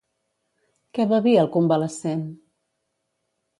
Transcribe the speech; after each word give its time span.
Què 0.99 1.05
bevia 1.11 1.45
el 1.45 1.51
convalescent? 1.57 2.25